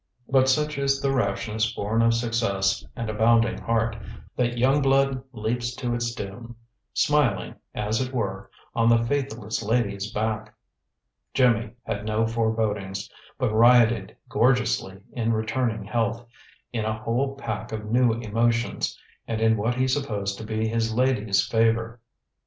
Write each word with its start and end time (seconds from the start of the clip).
But 0.27 0.49
such 0.49 0.79
is 0.79 0.99
the 0.99 1.11
rashness 1.13 1.73
born 1.73 2.01
of 2.01 2.15
success 2.15 2.83
and 2.95 3.07
a 3.07 3.13
bounding 3.13 3.59
heart, 3.59 3.95
that 4.35 4.57
young 4.57 4.81
blood 4.81 5.21
leaps 5.31 5.75
to 5.75 5.93
its 5.93 6.15
doom, 6.15 6.55
smiling, 6.91 7.53
as 7.75 8.01
it 8.01 8.11
were, 8.11 8.49
on 8.73 8.89
the 8.89 8.97
faithless 9.05 9.61
lady's 9.61 10.11
back. 10.11 10.55
Jimmy 11.35 11.73
had 11.83 12.03
no 12.03 12.25
forebodings, 12.25 13.11
but 13.37 13.53
rioted 13.53 14.17
gorgeously 14.27 14.99
in 15.13 15.33
returning 15.33 15.83
health, 15.83 16.25
in 16.73 16.83
a 16.83 16.97
whole 16.97 17.35
pack 17.35 17.71
of 17.71 17.85
new 17.91 18.11
emotions, 18.13 18.99
and 19.27 19.39
in 19.39 19.55
what 19.55 19.75
he 19.75 19.87
supposed 19.87 20.35
to 20.39 20.43
be 20.43 20.67
his 20.67 20.91
lady's 20.91 21.45
favor. 21.45 21.99